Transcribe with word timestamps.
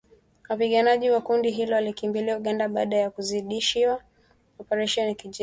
Wapiganaji 0.49 1.09
wa 1.09 1.21
kundi 1.21 1.51
hilo 1.51 1.75
walikimbilia 1.75 2.37
Uganda 2.37 2.67
baada 2.69 2.97
ya 2.97 3.09
kuzidiwa 3.11 3.93
na 3.97 4.05
operesheni 4.59 5.07
ya 5.09 5.15
kijeshi 5.15 5.39